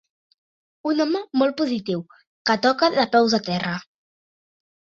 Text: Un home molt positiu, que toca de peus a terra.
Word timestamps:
Un 0.91 1.03
home 1.05 1.21
molt 1.41 1.59
positiu, 1.59 2.01
que 2.51 2.57
toca 2.65 2.91
de 2.99 3.07
peus 3.15 3.39
a 3.41 3.43
terra. 3.53 3.77